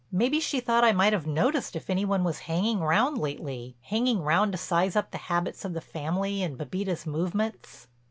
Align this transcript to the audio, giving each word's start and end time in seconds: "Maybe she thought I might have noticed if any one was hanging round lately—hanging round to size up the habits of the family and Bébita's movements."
"Maybe 0.11 0.39
she 0.39 0.59
thought 0.59 0.83
I 0.83 0.93
might 0.93 1.13
have 1.13 1.27
noticed 1.27 1.75
if 1.75 1.87
any 1.87 2.05
one 2.05 2.23
was 2.23 2.39
hanging 2.49 2.79
round 2.79 3.19
lately—hanging 3.19 4.23
round 4.23 4.51
to 4.51 4.57
size 4.57 4.95
up 4.95 5.11
the 5.11 5.19
habits 5.29 5.63
of 5.63 5.73
the 5.73 5.79
family 5.79 6.41
and 6.41 6.57
Bébita's 6.57 7.05
movements." 7.05 7.85